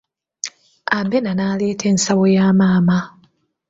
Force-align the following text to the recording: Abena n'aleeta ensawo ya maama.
Abena 0.99 1.31
n'aleeta 1.35 1.85
ensawo 1.91 2.25
ya 2.35 2.45
maama. 2.59 2.97